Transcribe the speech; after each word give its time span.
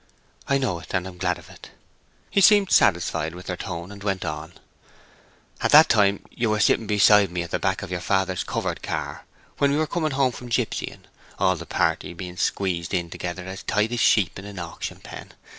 "I 0.47 0.57
know 0.57 0.79
it, 0.79 0.95
and 0.95 1.05
I 1.05 1.11
am 1.11 1.19
glad 1.19 1.37
of 1.37 1.47
it." 1.51 1.69
He 2.31 2.41
seemed 2.41 2.71
satisfied 2.71 3.35
with 3.35 3.45
her 3.49 3.55
tone 3.55 3.91
and 3.91 4.01
went 4.03 4.25
on: 4.25 4.53
"At 5.61 5.69
that 5.73 5.89
time 5.89 6.25
you 6.31 6.49
were 6.49 6.59
sitting 6.59 6.87
beside 6.87 7.29
me 7.29 7.43
at 7.43 7.51
the 7.51 7.59
back 7.59 7.83
of 7.83 7.91
your 7.91 7.99
father's 8.01 8.43
covered 8.43 8.81
car, 8.81 9.25
when 9.59 9.69
we 9.69 9.77
were 9.77 9.85
coming 9.85 10.09
home 10.13 10.31
from 10.31 10.49
gypsying, 10.49 11.03
all 11.37 11.55
the 11.55 11.67
party 11.67 12.13
being 12.15 12.35
squeezed 12.37 12.95
in 12.95 13.11
together 13.11 13.45
as 13.45 13.61
tight 13.61 13.91
as 13.91 13.99
sheep 13.99 14.39
in 14.39 14.45
an 14.45 14.57
auction 14.57 15.01
pen. 15.01 15.33